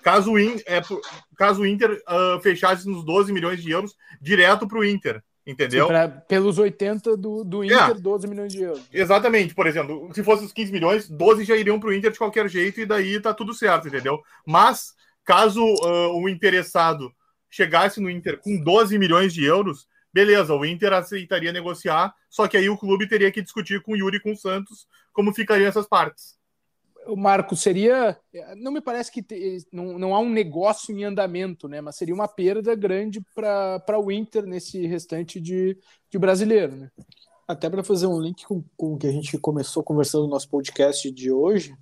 [0.04, 0.82] caso o, In, é,
[1.34, 5.22] caso o Inter uh, fechasse nos 12 milhões de euros direto para o Inter.
[5.46, 5.86] Entendeu?
[5.86, 8.82] Sim, pra, pelos 80 do, do Inter, é, 12 milhões de euros.
[8.92, 12.18] Exatamente, por exemplo, se fosse os 15 milhões, 12 já iriam para o Inter de
[12.18, 14.22] qualquer jeito e daí tá tudo certo, entendeu?
[14.46, 17.12] Mas, caso uh, o interessado
[17.50, 22.56] chegasse no Inter com 12 milhões de euros, beleza, o Inter aceitaria negociar, só que
[22.56, 25.68] aí o clube teria que discutir com o Yuri e com o Santos como ficariam
[25.68, 26.34] essas partes
[27.06, 28.18] o Marco seria.
[28.56, 31.80] Não me parece que te, não, não há um negócio em andamento, né?
[31.80, 35.76] Mas seria uma perda grande para o Inter nesse restante de,
[36.10, 36.90] de brasileiro, né?
[37.46, 40.48] Até para fazer um link com, com o que a gente começou conversando no nosso
[40.48, 41.76] podcast de hoje,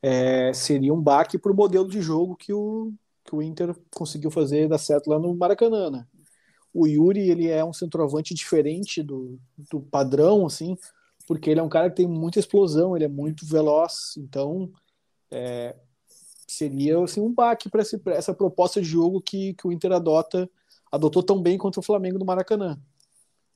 [0.00, 2.92] é, seria um baque para o modelo de jogo que o,
[3.24, 6.06] que o Inter conseguiu fazer dar certo lá no Maracanã, né?
[6.72, 10.76] O Yuri ele é um centroavante diferente do, do padrão, assim,
[11.26, 14.70] porque ele é um cara que tem muita explosão, ele é muito veloz, então
[15.30, 15.74] é,
[16.46, 20.48] seria assim, um baque para essa proposta de jogo que, que o Inter adota,
[20.90, 22.78] adotou tão bem contra o Flamengo no Maracanã.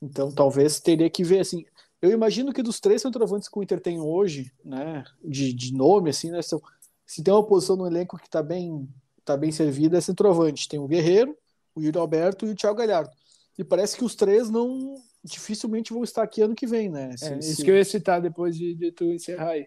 [0.03, 1.65] Então talvez teria que ver assim.
[2.03, 6.11] Eu imagino que dos três centroavantes que o Inter tem hoje, né, de, de nome,
[6.11, 8.89] assim, né, se tem uma posição no elenco que está bem,
[9.25, 10.69] tá bem servida, é centroavante.
[10.69, 11.37] Tem o Guerreiro,
[11.75, 13.11] o Yuri Alberto e o Thiago Galhardo.
[13.59, 17.17] E parece que os três não, dificilmente vão estar aqui ano que vem, né?
[17.17, 17.65] Se, é, isso se...
[17.65, 19.67] que eu ia citar depois de, de tu encerrar aí.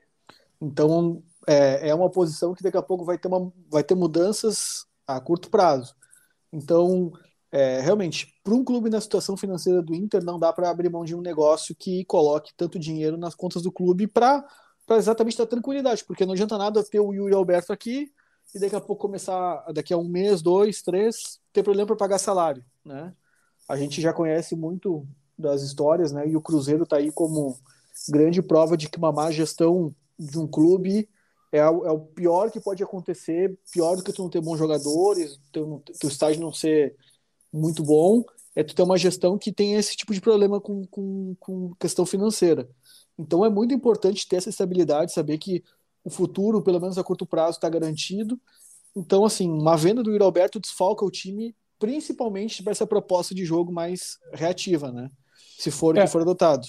[0.61, 4.85] Então, é, é uma posição que daqui a pouco vai ter, uma, vai ter mudanças
[5.05, 5.95] a curto prazo.
[6.51, 7.11] Então,
[7.51, 11.03] é, realmente, para um clube na situação financeira do Inter, não dá para abrir mão
[11.03, 14.43] de um negócio que coloque tanto dinheiro nas contas do clube para
[14.91, 18.11] exatamente dar tranquilidade, porque não adianta nada ter o Yuri Alberto aqui
[18.55, 22.17] e daqui a pouco começar, daqui a um mês, dois, três, ter problema para pagar
[22.17, 23.13] salário, né?
[23.67, 26.27] A gente já conhece muito das histórias, né?
[26.27, 27.57] E o Cruzeiro está aí como
[28.09, 31.07] grande prova de que uma má gestão de um clube
[31.53, 35.39] é, é, o pior que pode acontecer, pior do que tu não ter bons jogadores,
[35.51, 36.95] teu, teu estágio não ser
[37.51, 38.23] muito bom,
[38.55, 42.07] é tu ter uma gestão que tem esse tipo de problema com, com, com questão
[42.07, 42.67] financeira.
[43.19, 45.63] Então é muito importante ter essa estabilidade, saber que
[46.03, 48.39] o futuro, pelo menos a curto prazo, está garantido.
[48.95, 53.45] Então, assim, uma venda do Yuri Alberto desfalca o time, principalmente para essa proposta de
[53.45, 55.11] jogo mais reativa, né?
[55.63, 56.03] Se for o É.
[56.03, 56.67] que for adotado.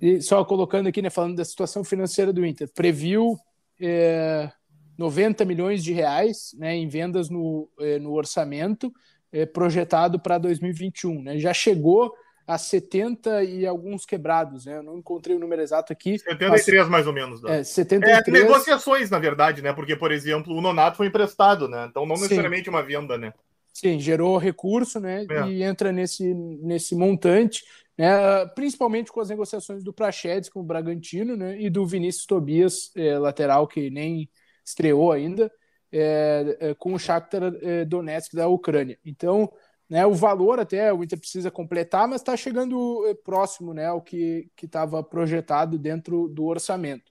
[0.00, 3.36] E só colocando aqui, né, falando da situação financeira do Inter, previu
[3.80, 4.48] é,
[4.96, 8.92] 90 milhões de reais né, em vendas no, é, no orçamento
[9.32, 11.22] é, projetado para 2021.
[11.22, 12.12] Né, já chegou
[12.46, 14.78] a 70 e alguns quebrados, né?
[14.78, 16.18] Eu não encontrei o número exato aqui.
[16.18, 17.42] 73 mais ou menos.
[17.42, 17.56] Né?
[17.56, 18.42] É, É, 73.
[18.42, 19.70] negociações, na verdade, né?
[19.74, 21.86] Porque, por exemplo, o Nonato foi emprestado, né?
[21.90, 22.22] Então não Sim.
[22.22, 23.34] necessariamente uma venda, né?
[23.74, 25.26] Sim, gerou recurso, né?
[25.30, 25.46] É.
[25.48, 27.62] E entra nesse, nesse montante,
[27.98, 28.46] né?
[28.54, 31.60] Principalmente com as negociações do Prachedes com o Bragantino, né?
[31.60, 34.28] E do Vinícius Tobias, eh, lateral que nem
[34.64, 35.50] estreou ainda,
[35.92, 38.98] eh, eh, com o Shakhtar eh, Donetsk da Ucrânia.
[39.04, 39.50] Então,
[39.88, 40.06] né?
[40.06, 43.86] O valor até o Inter precisa completar, mas está chegando eh, próximo, né?
[43.86, 47.10] Ao que que estava projetado dentro do orçamento.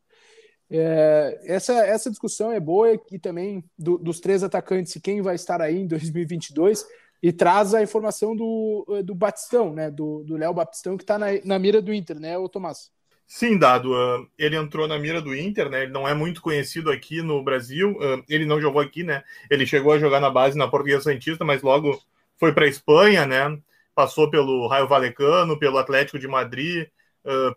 [0.69, 5.35] É, essa, essa discussão é boa e também do- dos três atacantes e quem vai
[5.35, 6.85] estar aí em 2022
[7.21, 9.89] e traz a informação do, do Batistão, né?
[9.89, 12.91] Do Léo Batistão que está na, na mira do Inter, né, o Tomás?
[13.25, 13.91] Sim, Dado.
[14.37, 15.83] ele entrou na mira do Inter, né?
[15.83, 17.97] Ele não é muito conhecido aqui no Brasil.
[18.29, 19.23] ele não jogou aqui, né?
[19.49, 22.01] Ele chegou a jogar na base na Portuguesa Santista, mas logo
[22.37, 23.57] foi para a Espanha, né?
[23.93, 26.87] Passou pelo Raio Valecano, pelo Atlético de Madrid,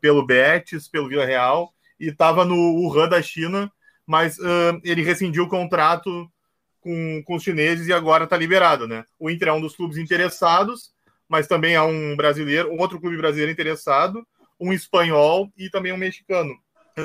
[0.01, 3.71] pelo Betis, pelo Vila Real e estava no Wuhan da China,
[4.07, 4.39] mas
[4.83, 6.29] ele rescindiu o contrato
[6.81, 9.05] com, com os chineses e agora está liberado, né?
[9.19, 10.91] O Inter é um dos clubes interessados,
[11.29, 14.27] mas também há um brasileiro, outro clube brasileiro interessado,
[14.59, 16.55] um espanhol e também um mexicano.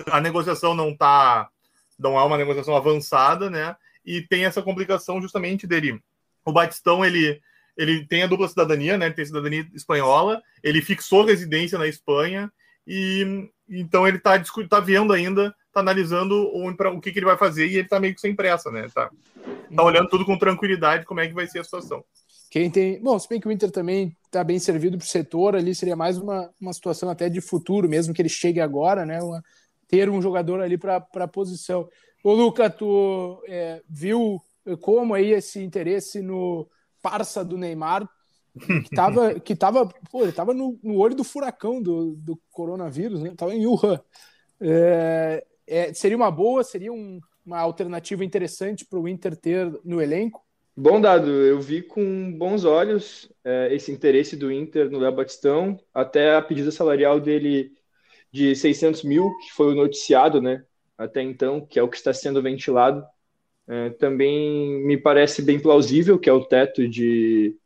[0.07, 1.49] A negociação não tá,
[1.97, 3.75] não é uma negociação avançada, né?
[4.05, 6.01] E tem essa complicação justamente dele.
[6.43, 7.41] O Batistão ele
[7.77, 9.07] ele tem a dupla cidadania, né?
[9.07, 12.51] Ele tem cidadania espanhola, ele fixou residência na Espanha
[12.87, 17.37] e então ele está tá vendo ainda, está analisando o, o que, que ele vai
[17.37, 18.87] fazer e ele está meio que sem pressa, né?
[18.93, 19.11] Tá,
[19.75, 22.03] tá olhando tudo com tranquilidade como é que vai ser a situação.
[22.49, 23.01] Quem tem.
[23.01, 25.95] Bom, se bem que o Inter também está bem servido para o setor, ali seria
[25.95, 29.21] mais uma, uma situação até de futuro, mesmo que ele chegue agora, né?
[29.21, 29.43] uma-
[29.87, 31.87] ter um jogador ali para a posição.
[32.23, 34.41] Ô, Luca, tu é, viu
[34.81, 36.67] como aí esse interesse no
[37.01, 38.09] parça do Neymar,
[38.57, 43.21] que tava, que tava, pô, ele tava no, no olho do furacão do, do coronavírus,
[43.21, 43.33] né?
[43.37, 43.99] Tava em Wuhan.
[44.59, 50.01] É, é, seria uma boa, seria um- uma alternativa interessante para o Inter ter no
[50.01, 50.43] elenco?
[50.77, 55.79] Bom dado, eu vi com bons olhos é, esse interesse do Inter no Léo Batistão,
[55.93, 57.71] até a pedida salarial dele
[58.31, 60.65] de 600 mil, que foi o noticiado, né,
[60.97, 63.05] até então, que é o que está sendo ventilado.
[63.67, 67.57] É, também me parece bem plausível, que é o teto de,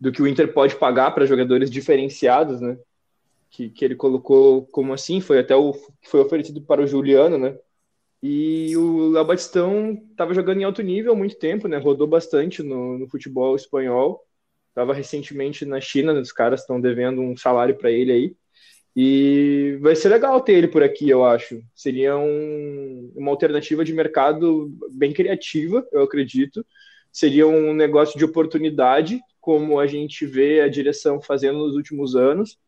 [0.00, 2.78] do que o Inter pode pagar para jogadores diferenciados, né,
[3.50, 5.72] que, que ele colocou como assim, foi até o
[6.04, 7.58] foi oferecido para o Juliano, né,
[8.22, 11.78] e o Léo Batistão estava jogando em alto nível há muito tempo, né?
[11.78, 14.22] Rodou bastante no, no futebol espanhol.
[14.68, 18.36] Estava recentemente na China, os caras estão devendo um salário para ele aí.
[18.94, 21.62] E vai ser legal ter ele por aqui, eu acho.
[21.74, 26.64] Seria um, uma alternativa de mercado bem criativa, eu acredito.
[27.12, 32.58] Seria um negócio de oportunidade, como a gente vê a direção fazendo nos últimos anos.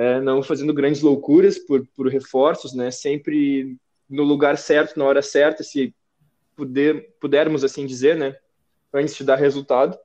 [0.00, 2.90] É, não fazendo grandes loucuras por, por reforços, né?
[2.90, 3.76] Sempre
[4.08, 5.94] no lugar certo, na hora certa, se
[6.56, 8.34] puder, pudermos assim dizer, né?
[8.94, 9.98] Antes de dar resultado.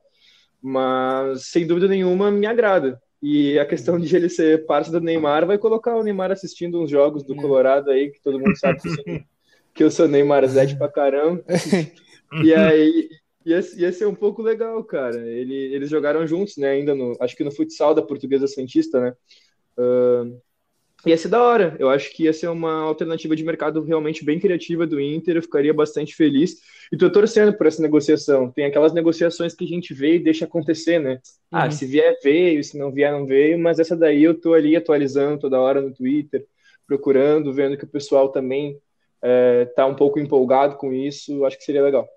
[0.60, 3.00] Mas, sem dúvida nenhuma, me agrada.
[3.22, 6.90] E a questão de ele ser parte do Neymar vai colocar o Neymar assistindo uns
[6.90, 9.04] jogos do Colorado aí, que todo mundo sabe que eu sou,
[9.72, 11.42] que eu sou Neymar Zete pra caramba.
[12.42, 13.08] E aí
[13.44, 15.16] ia, ia ser um pouco legal, cara.
[15.26, 16.70] Ele, eles jogaram juntos, né?
[16.70, 17.16] Ainda no.
[17.20, 19.14] Acho que no futsal da Portuguesa Santista, né?
[19.78, 20.40] Uh,
[21.06, 21.76] ia ser da hora.
[21.78, 25.36] Eu acho que ia ser uma alternativa de mercado realmente bem criativa do Inter.
[25.36, 26.56] Eu ficaria bastante feliz.
[26.92, 28.50] E tô torcendo por essa negociação.
[28.50, 31.20] Tem aquelas negociações que a gente vê e deixa acontecer, né?
[31.50, 31.70] Ah, Uhum.
[31.70, 32.62] se vier, veio.
[32.64, 33.58] Se não vier, não veio.
[33.58, 36.46] Mas essa daí eu tô ali atualizando toda hora no Twitter,
[36.86, 38.78] procurando, vendo que o pessoal também
[39.22, 41.44] é, tá um pouco empolgado com isso.
[41.44, 42.08] Acho que seria legal.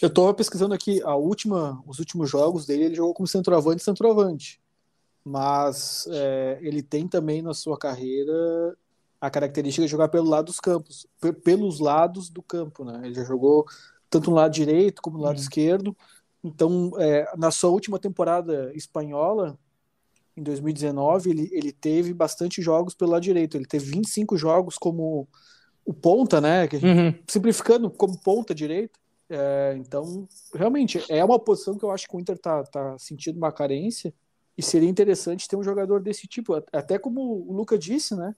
[0.00, 3.84] Eu tô pesquisando aqui a última, os últimos jogos dele, ele jogou como centroavante e
[3.84, 4.60] centroavante.
[5.28, 8.76] Mas é, ele tem também na sua carreira
[9.20, 13.00] a característica de jogar pelo lado dos campos, pe- pelos lados do campo, né?
[13.04, 13.66] Ele já jogou
[14.10, 15.96] tanto no lado direito como no lado esquerdo.
[16.42, 19.58] Então, é, na sua última temporada espanhola,
[20.36, 23.56] em 2019, ele, ele teve bastante jogos pelo lado direito.
[23.56, 25.28] Ele teve 25 jogos como
[25.84, 26.68] o ponta, né?
[26.70, 27.14] Gente Uhum.
[27.28, 28.98] simplificando como ponta direito,
[29.30, 33.36] É, então, realmente, é uma posição que eu acho que o Inter tá, tá sentindo
[33.36, 34.14] uma carência
[34.58, 36.52] e seria interessante ter um jogador desse tipo.
[36.72, 38.34] Até como o Luca disse, né?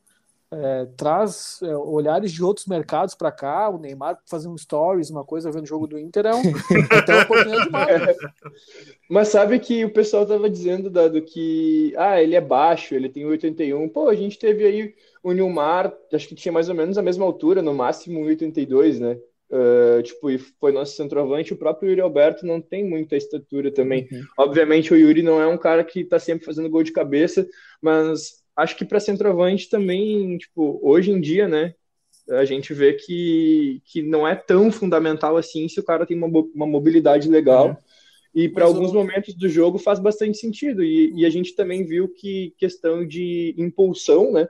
[0.52, 3.70] É, traz é, olhares de outros mercados para cá.
[3.70, 7.14] O Neymar fazer um stories, uma coisa vendo o jogo do Inter é um, então,
[7.14, 8.16] uma oportunidade demais.
[9.09, 13.24] Mas sabe que o pessoal tava dizendo, Dado, que ah, ele é baixo, ele tem
[13.24, 13.88] 81.
[13.88, 17.24] Pô, a gente teve aí o Nilmar, acho que tinha mais ou menos a mesma
[17.24, 19.18] altura, no máximo 82, né?
[19.50, 24.06] Uh, tipo, e foi nosso centroavante, o próprio Yuri Alberto não tem muita estatura também.
[24.10, 24.22] Uhum.
[24.38, 27.44] Obviamente, o Yuri não é um cara que tá sempre fazendo gol de cabeça,
[27.82, 31.74] mas acho que para centroavante também, tipo, hoje em dia, né,
[32.28, 36.28] a gente vê que, que não é tão fundamental assim se o cara tem uma,
[36.54, 37.70] uma mobilidade legal.
[37.70, 37.76] Uhum.
[38.32, 38.94] E para alguns eu...
[38.94, 40.84] momentos do jogo faz bastante sentido.
[40.84, 44.48] E, e a gente também viu que questão de impulsão, né?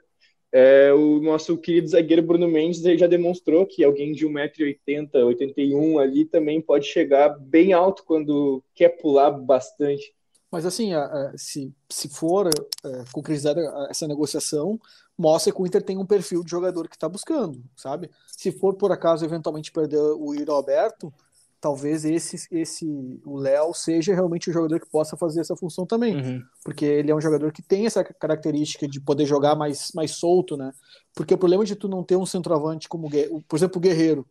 [0.52, 6.24] É, o nosso querido zagueiro Bruno Mendes já demonstrou que alguém de 1,80m, 81 ali
[6.24, 10.12] também pode chegar bem alto quando quer pular bastante.
[10.50, 10.90] Mas assim,
[11.36, 14.80] se, se for é, concretizada essa negociação,
[15.16, 18.10] mostra que o Inter tem um perfil de jogador que está buscando, sabe?
[18.26, 21.12] Se for por acaso eventualmente perder o Iro Alberto,
[21.60, 22.86] talvez esse, esse
[23.24, 26.42] o Léo seja realmente o jogador que possa fazer essa função também, uhum.
[26.64, 30.56] porque ele é um jogador que tem essa característica de poder jogar mais, mais solto,
[30.56, 30.72] né?
[31.14, 33.08] Porque o problema de tu não ter um centroavante como,
[33.46, 34.26] por exemplo, o Guerreiro.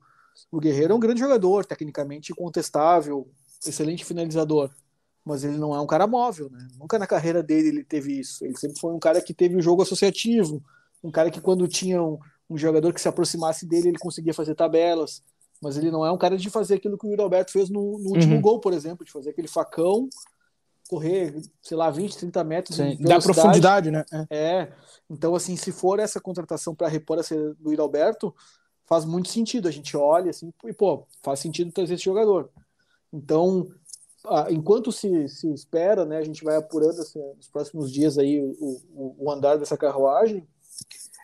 [0.51, 3.29] O Guerreiro é um grande jogador, tecnicamente incontestável,
[3.65, 4.71] excelente finalizador,
[5.23, 6.67] mas ele não é um cara móvel, né?
[6.79, 8.43] Nunca na carreira dele ele teve isso.
[8.43, 10.63] Ele sempre foi um cara que teve o um jogo associativo,
[11.03, 12.17] um cara que quando tinha um,
[12.49, 15.21] um jogador que se aproximasse dele, ele conseguia fazer tabelas
[15.61, 17.99] mas ele não é um cara de fazer aquilo que o Yuri Alberto fez no,
[17.99, 18.41] no último uhum.
[18.41, 20.07] gol, por exemplo, de fazer aquele facão,
[20.89, 22.77] correr, sei lá, 20, 30 metros.
[22.77, 24.05] Sim, dá profundidade, né?
[24.11, 24.25] É.
[24.29, 24.73] é.
[25.09, 28.33] Então, assim, se for essa contratação para repor essa do Yuri Alberto,
[28.85, 29.67] faz muito sentido.
[29.67, 32.49] A gente olha assim, e, pô, faz sentido trazer esse jogador.
[33.11, 33.67] Então,
[34.49, 38.81] enquanto se, se espera, né, a gente vai apurando assim, nos próximos dias aí o,
[38.93, 40.47] o, o andar dessa carruagem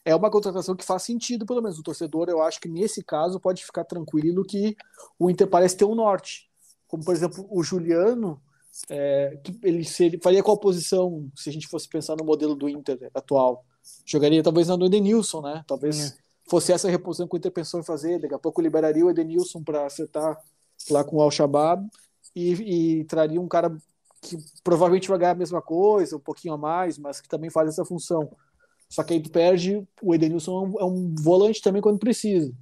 [0.06, 1.80] é uma contratação que faz sentido, pelo menos.
[1.80, 4.78] O torcedor, eu acho que nesse caso pode ficar tranquilo que
[5.18, 6.48] o Inter parece ter um norte.
[6.88, 8.40] Como, por exemplo, o Juliano,
[8.88, 12.70] é, que ele seria, faria qual posição se a gente fosse pensar no modelo do
[12.70, 13.66] Inter atual?
[14.06, 15.64] Jogaria talvez na do Edenilson, né?
[15.68, 16.18] Talvez é.
[16.48, 18.20] fosse essa reposição que o Inter pensou em fazer.
[18.20, 20.40] Daqui a pouco liberaria o Edenilson para acertar
[20.92, 21.84] lá com o Al-Shabaab
[22.36, 23.76] e, e traria um cara
[24.22, 27.70] que provavelmente vai ganhar a mesma coisa, um pouquinho a mais, mas que também faz
[27.70, 28.30] essa função.
[28.90, 32.54] Só que aí tu perde, o Edenilson é um, é um volante também quando precisa.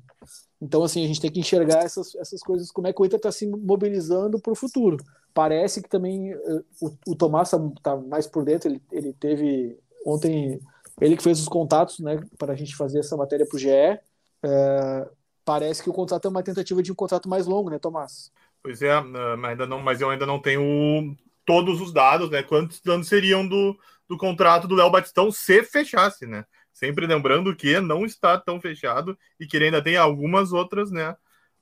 [0.62, 3.18] Então, assim, a gente tem que enxergar essas, essas coisas, como é que o Inter
[3.18, 4.98] está se mobilizando para o futuro.
[5.34, 9.78] Parece que também eh, o, o Tomás está tá mais por dentro, ele, ele teve
[10.06, 10.62] ontem,
[11.02, 13.70] ele que fez os contatos, né, para a gente fazer essa matéria para o GE.
[13.70, 15.10] É,
[15.44, 18.32] parece que o contrato é uma tentativa de um contrato mais longo, né, Tomás?
[18.62, 22.42] Pois é, mas, ainda não, mas eu ainda não tenho todos os dados, né?
[22.42, 23.78] Quantos danos seriam do,
[24.14, 26.46] do contrato do Léo Batistão se fechasse, né?
[26.72, 31.16] Sempre lembrando que não está tão fechado e que ele ainda tem algumas outras, né?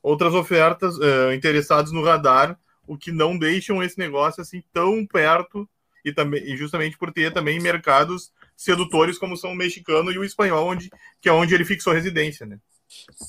[0.03, 5.69] Outras ofertas uh, interessadas no radar, o que não deixam esse negócio assim tão perto
[6.03, 10.23] e também e justamente por ter também mercados sedutores como são o mexicano e o
[10.23, 10.89] espanhol, onde,
[11.21, 12.59] que é onde ele fixou residência, né?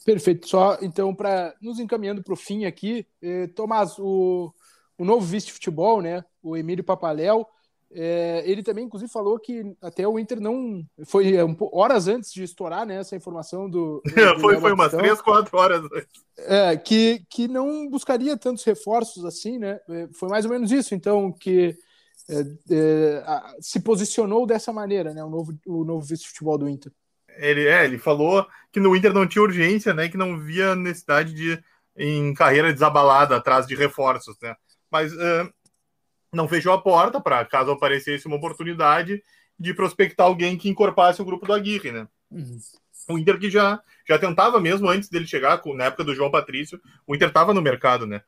[0.05, 0.49] Perfeito.
[0.49, 4.53] Só então para nos encaminhando para o fim aqui, eh, Tomás, o,
[4.99, 6.25] o novo vice de futebol, né?
[6.43, 7.47] O Emílio Papaléu
[7.95, 10.83] é, ele também, inclusive, falou que até o Inter não.
[11.05, 14.03] Foi é, um, horas antes de estourar né, essa informação do.
[14.05, 16.25] do foi, foi umas três, quatro horas antes.
[16.39, 19.79] É, que, que não buscaria tantos reforços assim, né?
[19.91, 21.77] É, foi mais ou menos isso, então, que
[22.31, 25.23] é, é a, se posicionou dessa maneira, né?
[25.23, 26.93] O novo, o novo vice-futebol do Inter.
[27.37, 30.09] Ele, é, ele falou que no Inter não tinha urgência, né?
[30.09, 31.63] Que não via necessidade de,
[31.97, 34.55] em carreira desabalada, atrás de reforços, né?
[34.91, 35.13] Mas.
[35.13, 35.53] Uh,
[36.33, 39.23] não fechou a porta para caso aparecesse uma oportunidade
[39.59, 42.09] de prospectar alguém que encorpasse o grupo do Aguirre, né?
[42.31, 42.59] Uhum.
[43.09, 46.81] O Inter que já, já tentava mesmo antes dele chegar, na época do João Patrício,
[47.07, 48.23] o Inter estava no mercado, né?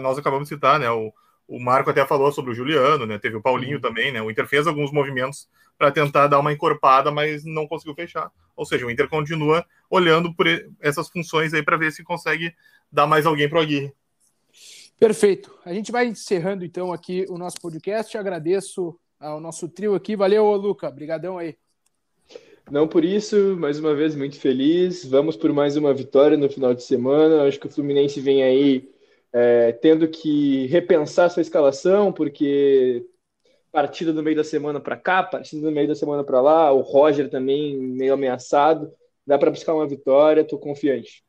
[0.00, 0.90] Nós acabamos de citar, né?
[0.90, 1.12] O,
[1.46, 3.18] o Marco até falou sobre o Juliano, né?
[3.18, 3.80] Teve o Paulinho uhum.
[3.80, 4.22] também, né?
[4.22, 8.30] O Inter fez alguns movimentos para tentar dar uma encorpada, mas não conseguiu fechar.
[8.56, 10.46] Ou seja, o Inter continua olhando por
[10.80, 12.54] essas funções aí para ver se consegue
[12.90, 13.92] dar mais alguém para o Aguirre.
[15.02, 15.58] Perfeito.
[15.64, 18.16] A gente vai encerrando então aqui o nosso podcast.
[18.16, 20.14] agradeço ao nosso trio aqui.
[20.14, 20.86] Valeu, Luca.
[20.86, 21.56] Obrigadão aí.
[22.70, 25.04] Não por isso, mais uma vez muito feliz.
[25.04, 27.42] Vamos por mais uma vitória no final de semana.
[27.42, 28.88] Acho que o Fluminense vem aí
[29.32, 33.04] é, tendo que repensar sua escalação, porque
[33.72, 36.80] partida do meio da semana para cá, partida do meio da semana para lá, o
[36.80, 38.92] Roger também meio ameaçado.
[39.26, 41.24] Dá para buscar uma vitória, estou confiante.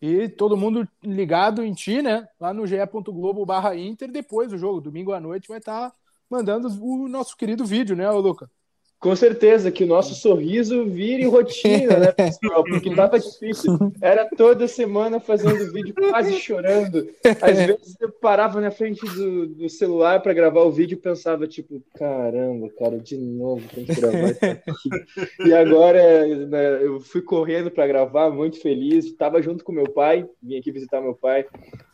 [0.00, 2.28] E todo mundo ligado em ti, né?
[2.38, 5.96] Lá no ge.globo barra Inter, depois do jogo, domingo à noite, vai estar tá
[6.28, 8.50] mandando o nosso querido vídeo, né, Luca?
[8.98, 12.64] Com certeza, que o nosso sorriso vire rotina, né, pessoal?
[12.64, 13.78] Porque tava difícil.
[14.00, 17.06] Era toda semana fazendo vídeo, quase chorando.
[17.42, 21.46] Às vezes eu parava na frente do, do celular para gravar o vídeo e pensava,
[21.46, 25.46] tipo, caramba, cara, de novo tem que gravar isso aqui.
[25.46, 29.12] E agora né, eu fui correndo para gravar, muito feliz.
[29.12, 31.44] Tava junto com meu pai, vim aqui visitar meu pai,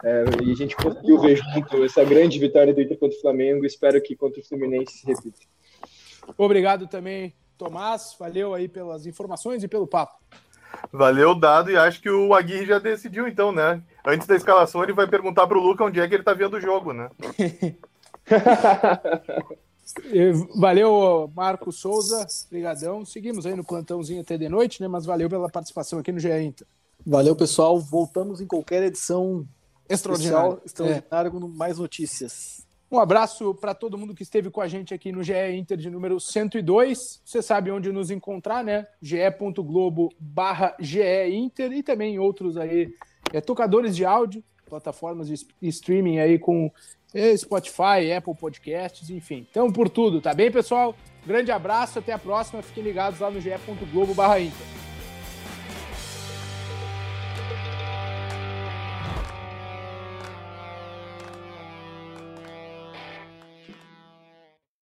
[0.05, 3.67] é, e a gente conseguiu ver junto essa grande vitória do Inter contra o Flamengo.
[3.67, 5.41] Espero que contra o Fluminense se repita.
[6.37, 8.15] Obrigado também, Tomás.
[8.19, 10.15] Valeu aí pelas informações e pelo papo.
[10.93, 13.83] Valeu, Dado, e acho que o Aguirre já decidiu, então, né?
[14.05, 16.57] Antes da escalação, ele vai perguntar para o Luca onde é que ele está vendo
[16.57, 17.11] o jogo, né?
[20.57, 22.27] valeu, Marco Souza.
[22.47, 23.05] Obrigadão.
[23.05, 24.89] Seguimos aí no plantãozinho até de noite, né?
[24.89, 26.67] Mas valeu pela participação aqui no GE Inter.
[27.07, 27.79] Valeu, pessoal.
[27.79, 29.47] Voltamos em qualquer edição
[29.89, 31.31] extraordinária, extraordinária é.
[31.31, 32.67] com mais notícias.
[32.93, 35.89] Um abraço para todo mundo que esteve com a gente aqui no GE Inter de
[35.89, 37.23] número 102.
[37.25, 38.87] Você sabe onde nos encontrar, né?
[39.01, 41.01] ge.globo barra GE
[41.33, 42.95] Inter e também outros aí,
[43.33, 46.71] é, tocadores de áudio, plataformas de streaming aí com
[47.15, 49.47] é, Spotify, Apple Podcasts, enfim.
[49.51, 50.95] Então, por tudo, tá bem, pessoal?
[51.27, 52.61] Grande abraço, até a próxima.
[52.61, 54.92] Fiquem ligados lá no ge.globo barra Inter.